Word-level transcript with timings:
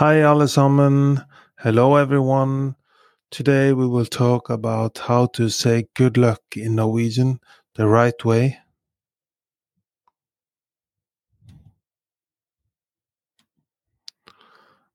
Hi 0.00 0.22
alle 0.22 0.48
sammen. 0.48 1.26
Hello 1.58 1.96
everyone. 1.96 2.74
Today 3.30 3.74
we 3.74 3.86
will 3.86 4.06
talk 4.06 4.48
about 4.48 4.96
how 4.96 5.26
to 5.34 5.50
say 5.50 5.88
good 5.94 6.16
luck 6.16 6.40
in 6.56 6.76
Norwegian 6.76 7.38
the 7.74 7.86
right 7.86 8.24
way. 8.24 8.56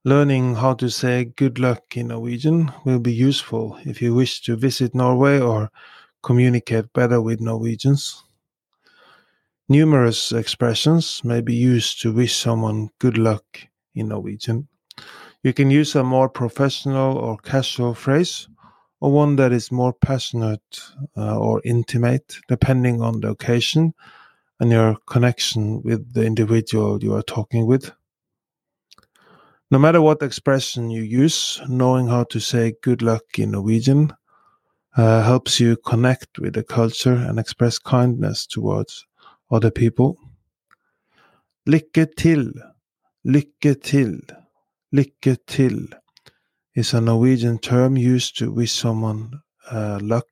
Learning 0.04 0.56
how 0.56 0.74
to 0.74 0.90
say 0.90 1.26
good 1.26 1.60
luck 1.60 1.96
in 1.96 2.08
Norwegian 2.08 2.72
will 2.84 3.00
be 3.00 3.14
useful 3.14 3.78
if 3.86 4.02
you 4.02 4.16
wish 4.16 4.42
to 4.42 4.56
visit 4.56 4.96
Norway 4.96 5.40
or 5.40 5.70
communicate 6.24 6.92
better 6.94 7.22
with 7.22 7.40
Norwegians. 7.40 8.24
Numerous 9.70 10.32
expressions 10.32 11.22
may 11.24 11.42
be 11.42 11.54
used 11.54 12.02
to 12.02 12.12
wish 12.12 12.36
someone 12.36 12.90
good 12.98 13.20
luck 13.20 13.46
in 13.94 14.08
Norwegian. 14.08 14.68
You 15.46 15.54
can 15.54 15.70
use 15.70 15.94
a 15.94 16.04
more 16.04 16.28
professional 16.28 17.20
or 17.20 17.38
casual 17.38 17.94
phrase, 17.94 18.48
or 19.00 19.12
one 19.12 19.36
that 19.36 19.52
is 19.52 19.72
more 19.72 19.94
passionate 19.94 20.80
uh, 21.16 21.38
or 21.38 21.62
intimate, 21.64 22.38
depending 22.48 23.04
on 23.04 23.22
the 23.22 23.30
occasion 23.30 23.94
and 24.60 24.72
your 24.72 24.98
connection 25.06 25.84
with 25.84 26.12
the 26.16 26.26
individual 26.26 27.04
you 27.04 27.14
are 27.14 27.22
talking 27.22 27.68
with. 27.68 27.92
No 29.70 29.78
matter 29.78 30.02
what 30.02 30.24
expression 30.24 30.90
you 30.90 31.04
use, 31.04 31.62
knowing 31.70 32.08
how 32.08 32.24
to 32.24 32.40
say 32.40 32.74
good 32.82 33.04
luck 33.04 33.38
in 33.38 33.52
Norwegian 33.52 34.14
uh, 34.98 35.22
helps 35.22 35.60
you 35.60 35.78
connect 35.78 36.40
with 36.40 36.56
the 36.56 36.64
culture 36.64 37.14
and 37.14 37.38
express 37.38 37.78
kindness 37.78 38.48
towards 38.48 39.06
other 39.52 39.70
people. 39.70 40.18
Lykke 41.68 42.08
til, 42.18 42.52
lykke 43.24 43.76
til. 43.84 44.24
Lykke 44.96 45.36
til. 45.48 45.94
Is 46.76 46.94
a 46.94 47.02
Norwegian 47.02 47.58
term 47.60 47.98
used 47.98 48.38
to 48.38 48.52
wish 48.52 48.72
someone 48.72 49.42
uh, 49.72 50.00
luck. 50.02 50.28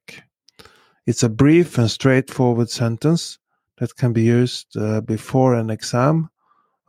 It's 1.06 1.24
a 1.24 1.30
brief 1.30 1.78
and 1.78 1.92
straightforward 1.92 2.70
sentence 2.70 3.40
that 3.78 3.96
can 3.98 4.14
be 4.14 4.22
used 4.22 4.78
uh, 4.78 5.02
before 5.02 5.56
an 5.56 5.70
exam, 5.70 6.30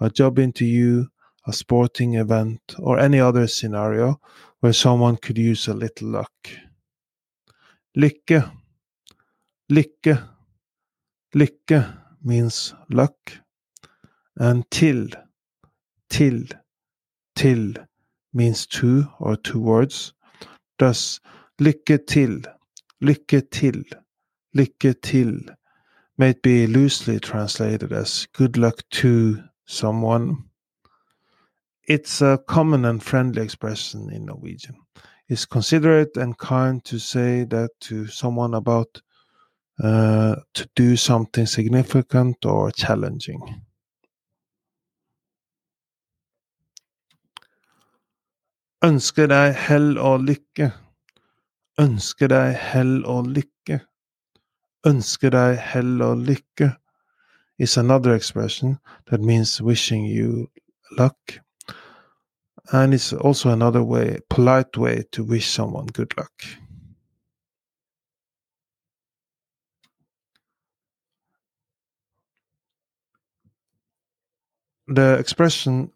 a 0.01 0.09
job 0.09 0.39
interview, 0.39 1.07
a 1.47 1.53
sporting 1.53 2.15
event, 2.15 2.61
or 2.79 2.99
any 2.99 3.19
other 3.21 3.49
scenario 3.49 4.21
where 4.61 4.73
someone 4.73 5.17
could 5.17 5.39
use 5.39 5.67
a 5.67 5.75
little 5.75 6.09
luck. 6.09 6.49
Lykke, 7.97 8.51
lykke, 9.73 10.29
lykke 11.35 11.99
means 12.23 12.75
luck, 12.89 13.17
and 14.37 14.65
til, 14.71 15.13
til, 16.09 16.49
til 17.37 17.77
means 18.33 18.67
to 18.67 19.05
or 19.19 19.37
towards. 19.37 20.15
Thus, 20.79 21.21
lykke 21.59 21.99
til, 22.09 22.45
lykke 23.01 23.41
til, 23.53 23.85
lykke 24.53 24.93
til 25.03 25.51
may 26.17 26.33
be 26.43 26.67
loosely 26.67 27.19
translated 27.19 27.93
as 27.93 28.27
good 28.33 28.57
luck 28.57 28.83
to 28.91 29.43
someone. 29.67 30.45
It's 31.89 32.23
a 32.23 32.39
common 32.47 32.85
and 32.85 33.03
friendly 33.03 33.43
expression 33.43 34.11
in 34.11 34.27
Norwegian. 34.27 34.77
It's 35.29 35.45
considerate 35.47 36.17
and 36.17 36.39
kind 36.39 36.85
to 36.85 36.99
say 36.99 37.45
that 37.45 37.71
to 37.81 38.07
someone 38.07 38.55
about 38.55 39.03
uh, 39.83 40.37
to 40.55 40.69
do 40.77 40.97
something 40.97 41.47
significant 41.47 42.45
or 42.45 42.71
challenging. 42.71 43.41
Ønsker 48.85 49.27
deg 49.27 49.55
hell 49.57 49.99
og 49.99 50.27
lykke. 50.29 50.71
Ønsker 51.81 52.29
deg 52.29 52.57
hell 52.61 52.99
og 53.09 53.31
lykke. 53.33 53.79
Ønsker 54.87 55.33
deg 55.33 55.57
hell 55.73 56.03
og 56.05 56.27
lykke 56.29 56.75
is 57.59 57.77
another 57.77 58.15
expression 58.15 58.79
that 59.07 59.21
means 59.21 59.61
wishing 59.61 60.05
you 60.05 60.51
luck. 60.99 61.41
And 62.73 62.95
it's 62.95 63.13
also 63.13 63.51
another 63.51 63.83
way, 63.83 64.19
polite 64.29 64.77
way 64.77 65.05
to 65.13 65.25
wish 65.25 65.49
someone 65.49 65.87
good 65.87 66.17
luck. 66.17 66.33
The 74.87 75.19
expression 75.19 75.91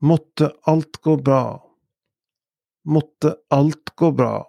måtte 0.00 0.50
alt 0.66 1.00
gå 1.02 1.16
bra 1.16 1.71
Måtte 2.84 3.36
alt 3.50 3.96
gå 3.96 4.12
bra. 4.12 4.48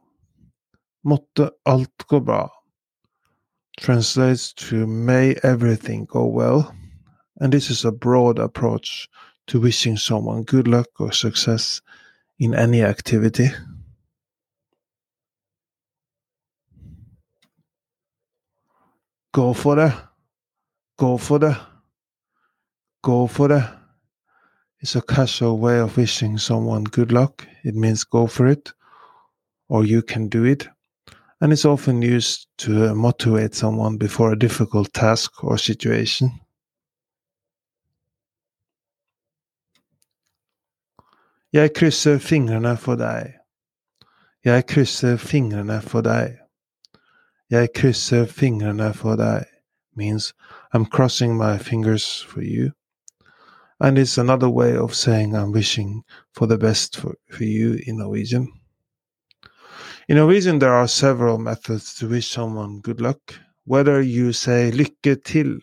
Måtte 1.04 1.52
alt 1.66 2.04
gå 2.08 2.20
bra. 2.20 2.50
Translates 3.82 4.54
to 4.54 4.88
may 4.88 5.36
everything 5.44 6.06
go 6.06 6.26
well. 6.26 6.64
And 7.42 7.52
this 7.52 7.70
is 7.70 7.86
a 7.86 7.92
broad 7.92 8.40
approach 8.40 9.10
to 9.48 9.60
wishing 9.60 9.98
someone 9.98 10.44
good 10.44 10.68
luck 10.68 11.00
or 11.00 11.12
success 11.12 11.82
in 12.40 12.54
any 12.54 12.84
activity. 12.84 13.50
Go 19.32 19.54
for 19.54 19.76
det. 19.76 19.94
Go 20.98 21.18
for 21.18 21.40
det. 21.40 21.56
Go 23.02 23.28
for 23.28 23.48
det. 23.48 23.83
It's 24.84 24.98
a 24.98 25.02
casual 25.02 25.60
way 25.60 25.80
of 25.80 25.96
wishing 25.96 26.38
someone 26.38 26.84
good 26.84 27.14
luck. 27.14 27.48
It 27.64 27.74
means 27.74 28.04
go 28.04 28.28
for 28.28 28.48
it, 28.48 28.74
or 29.70 29.86
you 29.86 30.02
can 30.02 30.28
do 30.28 30.44
it. 30.44 30.68
And 31.40 31.54
it's 31.54 31.64
often 31.64 32.02
used 32.02 32.50
to 32.58 32.94
motivate 32.94 33.56
someone 33.56 33.96
before 33.96 34.34
a 34.34 34.38
difficult 34.38 34.92
task 34.94 35.42
or 35.42 35.58
situation. 35.58 36.32
Jeg 41.54 41.74
krysser 41.74 42.20
fingrene 42.20 42.78
for 42.78 42.96
deg. 42.96 43.40
Jeg 44.44 44.68
krysser 44.68 45.18
fingrene 45.18 45.82
for 45.82 46.02
deg. 46.02 46.40
Jeg 47.50 47.70
krysser 47.74 48.26
fingrene 48.26 48.94
for 48.94 49.16
deg 49.16 49.46
means 49.96 50.34
I'm 50.74 50.86
crossing 50.86 51.38
my 51.38 51.58
fingers 51.58 52.22
for 52.22 52.42
you. 52.42 52.74
And 53.84 54.00
it's 54.00 54.18
another 54.18 54.50
way 54.50 54.78
of 54.78 54.96
saying 54.96 55.36
I'm 55.36 55.52
wishing 55.52 56.04
for 56.32 56.48
the 56.48 56.58
best 56.58 56.96
for, 56.96 57.16
for 57.30 57.44
you 57.44 57.82
in 57.86 57.98
Norwegian. 57.98 58.48
In 60.08 60.16
Norwegian, 60.16 60.60
there 60.60 60.74
are 60.74 60.88
several 60.88 61.38
methods 61.38 61.94
to 61.96 62.08
wish 62.08 62.32
someone 62.32 62.80
good 62.80 63.02
luck. 63.02 63.36
Whether 63.66 64.02
you 64.02 64.32
say 64.32 64.72
lykke 64.72 65.22
til, 65.26 65.60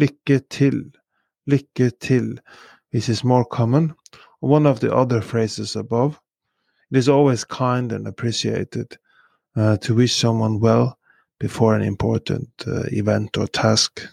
lykke 0.00 0.48
til, 0.48 0.92
lykke 1.46 1.90
til, 2.00 2.38
which 2.90 3.10
is 3.10 3.22
more 3.22 3.44
common, 3.44 3.94
or 4.40 4.48
one 4.48 4.66
of 4.66 4.80
the 4.80 4.90
other 4.90 5.20
phrases 5.20 5.76
above, 5.76 6.18
it 6.90 6.96
is 6.96 7.08
always 7.10 7.44
kind 7.44 7.92
and 7.92 8.08
appreciated 8.08 8.96
uh, 9.56 9.76
to 9.76 9.94
wish 9.94 10.14
someone 10.14 10.58
well 10.58 10.98
before 11.38 11.74
an 11.74 11.82
important 11.82 12.48
uh, 12.66 12.84
event 12.92 13.36
or 13.36 13.46
task. 13.46 14.08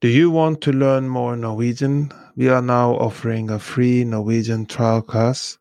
Do 0.00 0.06
you 0.06 0.30
want 0.30 0.60
to 0.60 0.72
learn 0.72 1.08
more 1.08 1.36
Norwegian? 1.36 2.12
We 2.36 2.48
are 2.48 2.62
now 2.62 2.92
offering 2.92 3.50
a 3.50 3.58
free 3.58 4.04
Norwegian 4.04 4.66
trial 4.66 5.02
class. 5.02 5.58